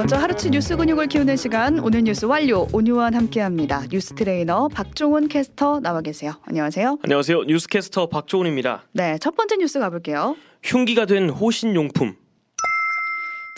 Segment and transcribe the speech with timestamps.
[0.00, 3.82] 먼저 하루치 뉴스 근육을 키우는 시간 오늘 뉴스 완료 온유와 함께합니다.
[3.90, 6.32] 뉴스 트레이너 박조은 캐스터 나와 계세요.
[6.46, 7.00] 안녕하세요.
[7.02, 7.42] 안녕하세요.
[7.42, 8.84] 뉴스 캐스터 박조은입니다.
[8.92, 10.36] 네, 첫 번째 뉴스 가볼게요.
[10.62, 12.14] 흉기가 된 호신용품.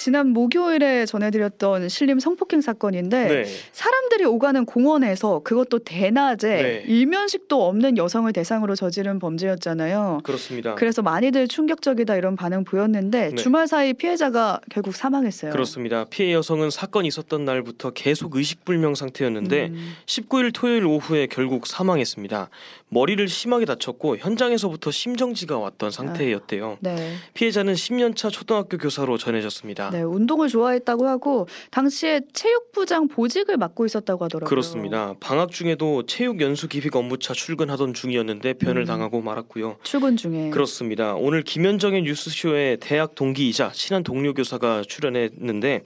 [0.03, 3.45] 지난 목요일에 전해드렸던 신림 성폭행 사건인데 네.
[3.71, 6.85] 사람들이 오가는 공원에서 그것도 대낮에 네.
[6.88, 10.22] 일면식도 없는 여성을 대상으로 저지른 범죄였잖아요.
[10.25, 10.75] 그렇습니다.
[10.75, 13.35] 그래서 많이들 충격적이다 이런 반응 보였는데 네.
[13.37, 15.53] 주말 사이 피해자가 결국 사망했어요.
[15.53, 16.05] 그렇습니다.
[16.11, 22.51] 피해 여성은 사건 있었던 날부터 계속 의식불명 상태였는데 음, 19일 토요일 오후에 결국 사망했습니다.
[22.89, 26.79] 머리를 심하게 다쳤고 현장에서부터 심정지가 왔던 상태였대요.
[26.80, 27.15] 네.
[27.34, 29.91] 피해자는 10년차 초등학교 교사로 전해졌습니다.
[29.92, 34.48] 네, 운동을 좋아했다고 하고 당시에 체육부장 보직을 맡고 있었다고 하더라고요.
[34.48, 35.15] 그렇습니다.
[35.20, 38.87] 방학 중에도 체육 연수 기획 업무차 출근하던 중이었는데 변을 음.
[38.87, 39.77] 당하고 말았고요.
[39.82, 40.51] 출근 중에.
[40.51, 41.15] 그렇습니다.
[41.15, 45.82] 오늘 김현정의 뉴스쇼에 대학 동기이자 친한 동료 교사가 출연했는데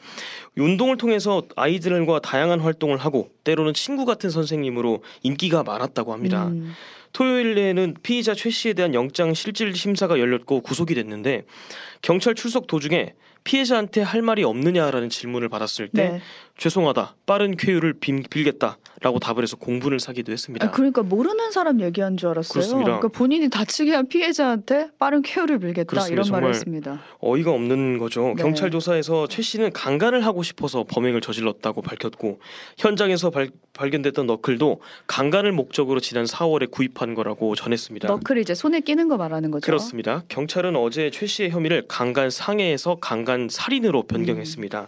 [0.56, 6.46] 운동을 통해서 아이들과 다양한 활동을 하고 때로는 친구 같은 선생님으로 인기가 많았다고 합니다.
[6.46, 6.72] 음,
[7.12, 11.44] 토요일에는 피의자 최 씨에 대한 영장 실질 심사가 열렸고 구속이 됐는데
[12.02, 13.14] 경찰 출석 도중에
[13.46, 16.20] 피해자한테 할 말이 없느냐라는 질문을 받았을 때 네.
[16.58, 20.66] 죄송하다 빠른 쾌유를 빈- 빌겠다 라고 답을 해서 공분을 사기도 했습니다.
[20.66, 22.52] 아, 그러니까 모르는 사람 얘기한 줄 알았어요.
[22.54, 22.84] 그렇습니다.
[22.98, 26.22] 그러니까 본인이 다치게 한 피해자한테 빠른 쾌유를 빌겠다 그렇습니다.
[26.22, 27.00] 이런 말을 했습니다.
[27.20, 28.32] 어이가 없는 거죠.
[28.34, 28.42] 네.
[28.42, 32.40] 경찰 조사에서 최 씨는 강간을 하고 싶어서 범행을 저질렀다고 밝혔고
[32.78, 38.08] 현장에서 발, 발견됐던 너클도 강간을 목적으로 지난 4월에 구입한 거라고 전했습니다.
[38.08, 39.66] 너클이 이제 손에 끼는 거 말하는 거죠.
[39.66, 40.22] 그렇습니다.
[40.28, 44.80] 경찰은 어제 최 씨의 혐의를 강간 상해에서 강간 살인으로 변경했습니다.
[44.80, 44.86] 음.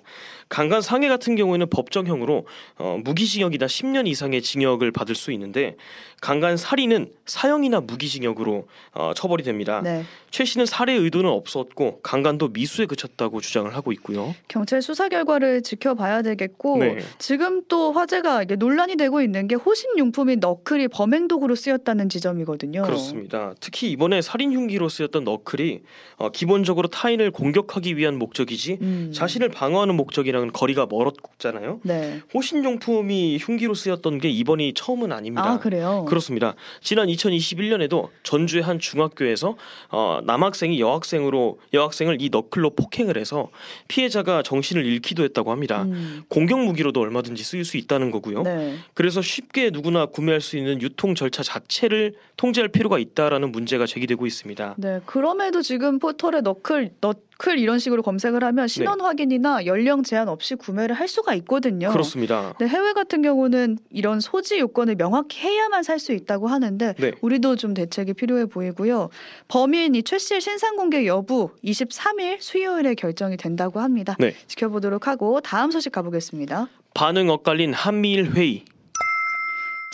[0.48, 2.46] 강간 상해 같은 경우 에는 법정형으로
[2.78, 5.76] 어, 무기징역이나 10년 이상의 징역을 받을 수 있는데
[6.20, 9.80] 강간 살인은 사형이나 무기징역으로 어, 처벌이 됩니다.
[9.82, 10.04] 네.
[10.30, 14.34] 최 씨는 살해 의도는 없었고 강간도 미수에 그쳤다고 주장을 하고 있고요.
[14.48, 16.98] 경찰 수사 결과를 지켜봐야 되겠고 네.
[17.18, 22.82] 지금 또 화제가 논란이 되고 있는 게 호신 용품인 너클이 범행 도구로 쓰였다는 지점이거든요.
[22.82, 23.54] 그렇습니다.
[23.60, 25.80] 특히 이번에 살인 흉기로 쓰였던 너클이
[26.16, 29.12] 어, 기본적으로 타인을 공격하기 위한 목적이지 음.
[29.14, 31.14] 자신을 방어하는 목적이랑은 거리가 멀었
[31.52, 31.80] 잖아요.
[31.82, 32.20] 네.
[32.34, 35.52] 호신용품이 흉기로 쓰였던 게 이번이 처음은 아닙니다.
[35.52, 36.04] 아 그래요.
[36.08, 36.54] 그렇습니다.
[36.80, 39.56] 지난 2021년에도 전주의 한 중학교에서
[39.90, 43.48] 어, 남학생이 여학생으로 여학생을 이 너클로 폭행을 해서
[43.88, 45.82] 피해자가 정신을 잃기도 했다고 합니다.
[45.82, 46.24] 음.
[46.28, 48.42] 공격 무기로도 얼마든지 쓰일 수 있다는 거고요.
[48.42, 48.76] 네.
[48.94, 54.74] 그래서 쉽게 누구나 구매할 수 있는 유통 절차 자체를 통제할 필요가 있다라는 문제가 제기되고 있습니다.
[54.78, 55.00] 네.
[55.06, 60.56] 그럼에도 지금 포털에 너클 너 클 이런 식으로 검색을 하면 신원 확인이나 연령 제한 없이
[60.56, 61.86] 구매를 할 수가 있거든요.
[61.86, 61.92] 네.
[61.92, 62.54] 그렇습니다.
[62.58, 67.12] 네, 해외 같은 경우는 이런 소지 요건을 명확히 해야만 살 수 있다고 하는데 네.
[67.20, 69.08] 우리도 좀 대책이 필요해 보이고요.
[69.48, 74.16] 범인 이 최 씨의 신상 공개 여부 23일 수요일에 결정이 된다고 합니다.
[74.18, 74.34] 네.
[74.46, 76.68] 지켜보도록 하고 다음 소식 가보겠습니다.
[76.94, 78.64] 반응 엇갈린 한미일 회의.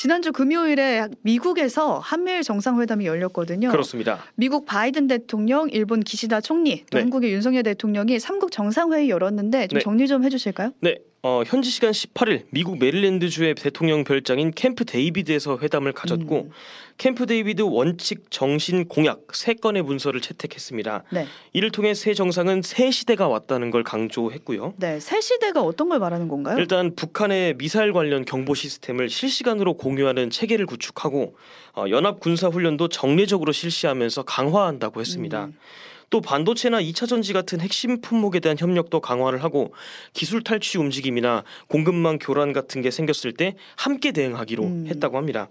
[0.05, 3.71] 지난주 금요일에 미국에서 한미일 정상회담이 열렸거든요.
[3.71, 4.19] 그렇습니다.
[4.35, 7.01] 미국 바이든 대통령, 일본 기시다 총리, 또 네.
[7.01, 9.83] 한국의 윤석열 대통령이 삼국 정상회의 열었는데 좀 네.
[9.83, 10.73] 정리 좀 해주실까요?
[10.81, 10.99] 네.
[11.27, 16.51] 어, 현지 시간 18일 미국 메릴랜드주의 대통령 별장인 캠프 데이비드에서 회담을 가졌고 음.
[16.99, 21.05] 캠프 데이비드 원칙 정신 공약 세 건의 문서를 채택했습니다.
[21.11, 24.75] 네, 이를 통해 세 정상은 새 시대가 왔다는 걸 강조했고요.
[24.77, 26.59] 네, 새 시대가 어떤 걸 말하는 건가요?
[26.59, 31.39] 일단 북한의 미사일 관련 경보 시스템을 실시간으로 공유하는 체계를 구축하고
[31.75, 35.47] 어, 연합 군사 훈련도 정례적으로 실시하면서 강화한다고 했습니다.
[35.47, 35.55] 음.
[36.11, 39.73] 또 반도체나 2차 전지 같은 핵심 품목에 대한 협력도 강화를 하고
[40.13, 44.87] 기술 탈취 움직임이나 공급망 교란 같은 게 생겼을 때 함께 대응하기로 음.
[44.89, 45.49] 했다고 합니다.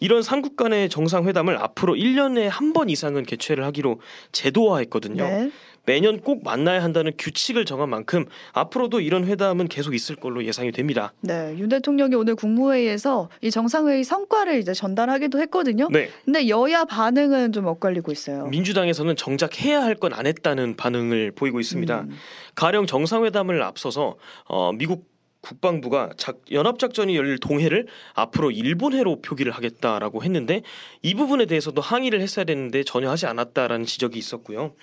[0.00, 4.00] 이런 삼국 간의 정상회담을 앞으로 1년에 한 번 이상은 개최를 하기로
[4.32, 5.24] 제도화했거든요.
[5.24, 5.50] 네.
[5.86, 11.12] 매년 꼭 만나야 한다는 규칙을 정한 만큼 앞으로도 이런 회담은 계속 있을 걸로 예상이 됩니다.
[11.20, 15.88] 네, 윤 대통령이 오늘 국무회의에서 이 정상회의 성과를 이제 전달하기도 했거든요.
[15.90, 16.10] 네.
[16.24, 18.46] 근데 여야 반응은 좀 엇갈리고 있어요.
[18.46, 22.00] 민주당에서는 정작 해야 할 건 안 했다는 반응을 보이고 있습니다.
[22.02, 22.10] 음.
[22.54, 25.09] 가령 정상회담을 앞서서 어, 미국
[25.40, 30.62] 국방부가 작, 연합작전이 열릴 동해를 앞으로 일본해로 표기를 하겠다라고 했는데
[31.02, 34.74] 이 부분에 대해서도 항의를 했어야 되는데 전혀 하지 않았다라는 지적이 있었고요.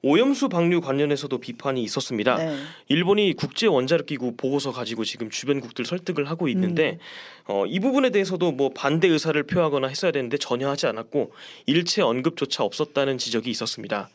[0.00, 2.36] 오염수 방류 관련해서도 비판이 있었습니다.
[2.36, 2.56] 네.
[2.86, 6.98] 일본이 국제 원자력 기구 보고서 가지고 지금 주변국들 설득을 하고 있는데
[7.46, 11.32] 어, 이 부분에 대해서도 뭐 반대 의사를 표하거나 했어야 되는데 전혀 하지 않았고
[11.66, 14.08] 일체 언급조차 없었다는 지적이 있었습니다.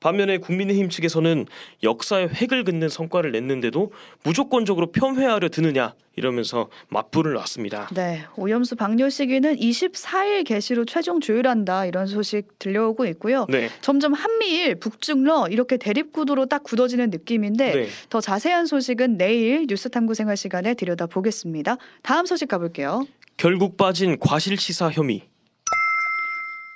[0.00, 1.46] 반면에 국민의힘 측에서는
[1.82, 7.88] 역사의 획을 긋는 성과를 냈는데도 무조건적으로 폄훼하려 드느냐 이러면서 맞불을 놨습니다.
[7.94, 13.46] 네, 오염수 방류 시기는 24일 개시로 최종 조율한다 이런 소식 들려오고 있고요.
[13.48, 13.68] 네.
[13.80, 17.88] 점점 한미일, 북중러 이렇게 대립 구도로 딱 굳어지는 느낌인데 네.
[18.10, 21.76] 더 자세한 소식은 내일 뉴스탐구 생활 시간에 들여다 보겠습니다.
[22.02, 23.06] 다음 소식 가볼게요.
[23.36, 25.22] 결국 빠진 과실치사 혐의.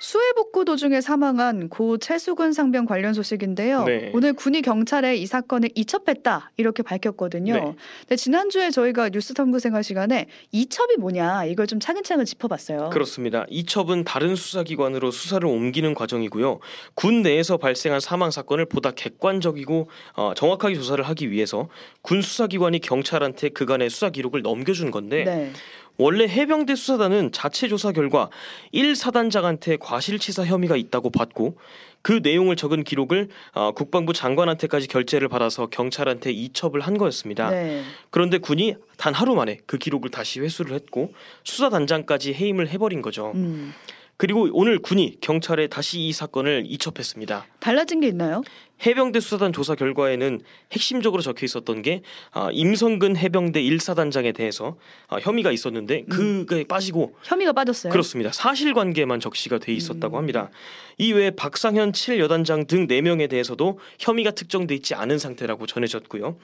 [0.02, 3.84] 수해 복구 도중에 사망한 고 최수근 상병 관련 소식인데요.
[3.84, 4.10] 네.
[4.14, 7.52] 오늘 군이 경찰에 이 사건을 이첩했다 이렇게 밝혔거든요.
[7.52, 7.74] 네.
[8.00, 12.88] 근데 지난주에 저희가 뉴스 탐구 생활 시간에 이첩이 뭐냐 이걸 좀 차근차근 짚어봤어요.
[12.88, 13.44] 그렇습니다.
[13.50, 16.60] 이첩은 다른 수사기관으로 수사를 옮기는 과정이고요.
[16.94, 21.68] 군 내에서 발생한 사망 사건을 보다 객관적이고 어, 정확하게 조사를 하기 위해서
[22.00, 25.52] 군 수사기관이 경찰한테 그간의 수사 기록을 넘겨준 건데 네.
[26.00, 28.30] 원래 해병대 수사단은 자체 조사 결과
[28.72, 31.58] 1사단장한테 과실치사 혐의가 있다고 받고
[32.02, 37.50] 그 내용을 적은 기록을 어, 국방부 장관한테까지 결재를 받아서 경찰한테 이첩을 한 거였습니다.
[37.50, 37.82] 네.
[38.08, 41.12] 그런데 군이 단 하루 만에 그 기록을 다시 회수를 했고
[41.44, 43.32] 수사단장까지 해임을 해버린 거죠.
[43.34, 43.74] 음.
[44.20, 47.46] 그리고 오늘 군이 경찰에 다시 이 사건을 이첩했습니다.
[47.58, 48.42] 달라진 게 있나요?
[48.84, 54.76] 해병대 수사단 조사 결과에는 핵심적으로 적혀 있었던 게 아, 임성근 해병대 1사단장에 대해서
[55.08, 57.90] 아, 혐의가 있었는데 그게 빠지고 혐의가 빠졌어요.
[57.90, 58.30] 그렇습니다.
[58.30, 60.18] 사실관계만 적시가 돼 있었다고 음.
[60.18, 60.50] 합니다.
[60.98, 66.36] 이외에 박상현 7여단장 등 4명에 대해서도 혐의가 특정돼 있지 않은 상태라고 전해졌고요.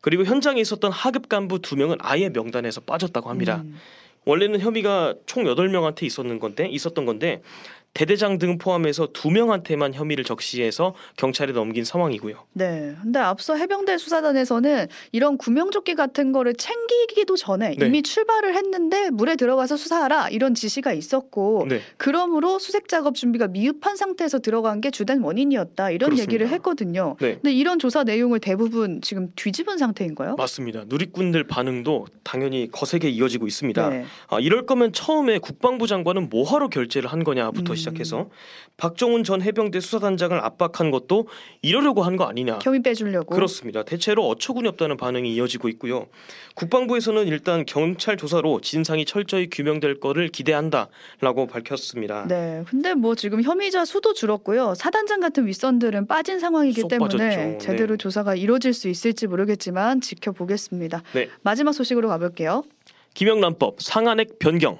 [0.00, 3.64] 그리고 현장에 있었던 하급 간부 2명은 아예 명단에서 빠졌다고 합니다.
[3.66, 3.76] 음.
[4.28, 7.40] 원래는 혐의가 총 8명한테 있었는 건데 있었던 건데
[7.94, 12.36] 대대장 등 포함해서 2명한테만 혐의를 적시해서 경찰에 넘긴 상황이고요.
[12.52, 12.94] 네.
[13.02, 17.86] 근데 앞서 해병대 수사단에서는 이런 구명조끼 같은 거를 챙기기도 전에 네.
[17.86, 21.80] 이미 출발을 했는데 물에 들어가서 수사하라 이런 지시가 있었고 네.
[21.96, 26.22] 그러므로 수색 작업 준비가 미흡한 상태에서 들어간 게 주된 원인이었다 이런 그렇습니다.
[26.22, 27.16] 얘기를 했거든요.
[27.20, 27.34] 네.
[27.34, 30.36] 근데 이런 조사 내용을 대부분 지금 뒤집은 상태인가요?
[30.36, 30.84] 맞습니다.
[30.86, 33.88] 누리꾼들 반응도 당연히 거세게 이어지고 있습니다.
[33.88, 34.04] 네.
[34.28, 37.74] 아, 이럴 거면 처음에 국방부 장관은 뭐하러 결재를 한 거냐부터 음.
[37.78, 38.28] 시작해서
[38.76, 41.26] 박정훈 전 해병대 수사단장을 압박한 것도
[41.62, 42.58] 이러려고 한 거 아니냐.
[42.62, 43.34] 혐의 빼주려고.
[43.34, 43.84] 그렇습니다.
[43.84, 46.08] 대체로 어처구니 없다는 반응이 이어지고 있고요.
[46.56, 52.26] 국방부에서는 일단 경찰 조사로 진상이 철저히 규명될 거를 기대한다라고 밝혔습니다.
[52.28, 52.64] 네.
[52.68, 54.74] 근데 뭐 지금 혐의자 수도 줄었고요.
[54.74, 57.58] 사단장 같은 윗선들은 빠진 상황이기 쏙 때문에 빠졌죠.
[57.64, 57.98] 제대로 네.
[57.98, 61.02] 조사가 이루어질 수 있을지 모르겠지만 지켜보겠습니다.
[61.14, 61.28] 네.
[61.42, 62.64] 마지막 소식으로 가볼게요.
[63.14, 64.78] 김영란법 상한액 변경.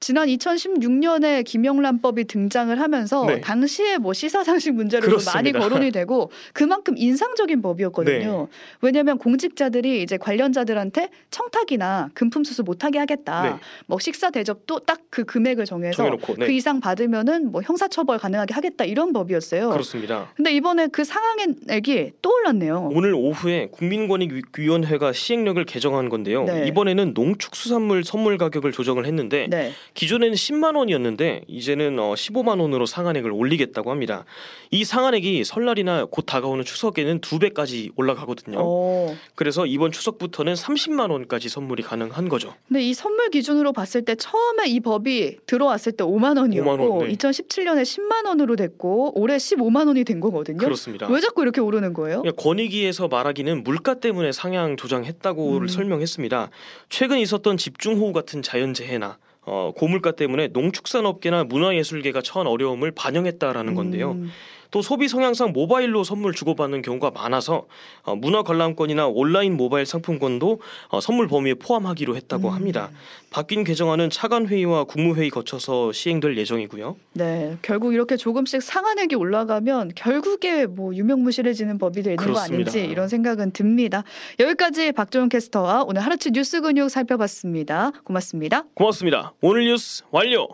[0.00, 3.40] 지난 2016년에 김영란법이 등장을 하면서 네.
[3.42, 5.18] 당시에 뭐 시사상식 문제로.
[5.34, 8.48] 많이 거론이 되고 그만큼 인상적인 법이었거든요.
[8.50, 8.58] 네.
[8.80, 13.42] 왜냐하면 공직자들이 이제 관련자들한테 청탁이나 금품 수수 못하게 하겠다.
[13.42, 13.56] 네.
[13.86, 16.46] 뭐 식사 대접도 딱 그 금액을 정해서 정해놓고 네.
[16.46, 19.70] 그 이상 받으면은 뭐 형사처벌 가능하게 하겠다 이런 법이었어요.
[19.70, 20.30] 그렇습니다.
[20.36, 22.90] 근데 이번에 그 상한액이 또 올랐네요.
[22.92, 26.44] 오늘 오후에 국민권익위원회가 시행령을 개정한 건데요.
[26.44, 26.68] 네.
[26.68, 29.72] 이번에는 농축수산물 선물 가격을 조정을 했는데 네.
[29.94, 34.24] 기존에는 10만 원이었는데 이제는 어, 15만 원으로 상한액을 올리겠다고 합니다.
[34.70, 38.58] 이 상한액이 설날이나 곧 다가오는 추석에는 두 배까지 올라가거든요.
[38.60, 39.16] 어.
[39.34, 42.54] 그래서 이번 추석부터는 30만 원까지 선물이 가능한 거죠.
[42.68, 47.08] 근데 이 선물 기준으로 봤을 때 처음에 이 법이 들어왔을 때 5만 원이었고 5만 원,
[47.08, 47.14] 네.
[47.14, 50.58] 2017년에 10만 원으로 됐고 올해 15만 원이 된 거거든요.
[50.58, 51.08] 그렇습니다.
[51.08, 52.22] 왜 자꾸 이렇게 오르는 거예요?
[52.22, 55.68] 권익위에서 말하기는 물가 때문에 상향 조정했다고 음.
[55.68, 56.50] 설명했습니다.
[56.88, 59.18] 최근 있었던 집중호우 같은 자연재해나
[59.52, 64.12] 어, 고물가 때문에 농축산업계나 문화예술계가 처한 어려움을 반영했다라는 건데요.
[64.12, 64.30] 음,
[64.70, 67.66] 또 소비 성향상 모바일로 선물 주고받는 경우가 많아서
[68.02, 72.54] 어, 문화 관람권이나 온라인 모바일 상품권도 어, 선물 범위에 포함하기로 했다고 음.
[72.54, 72.90] 합니다.
[73.30, 76.96] 바뀐 개정안은 차관 회의와 국무회의 거쳐서 시행될 예정이고요.
[77.14, 82.54] 네, 결국 이렇게 조금씩 상한액이 올라가면 결국에 뭐 유명무실해지는 법이 되는 거 그렇습니다.
[82.70, 84.04] 아닌지 이런 생각은 듭니다.
[84.38, 87.92] 여기까지 박종훈 캐스터와 오늘 하루치 뉴스 근육 살펴봤습니다.
[88.04, 88.64] 고맙습니다.
[88.74, 89.32] 고맙습니다.
[89.40, 90.48] 오늘 뉴스 완료.